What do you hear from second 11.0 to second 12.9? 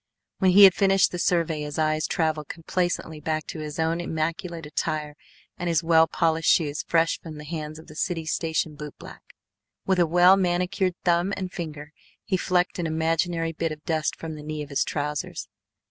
thumb and finger he flecked an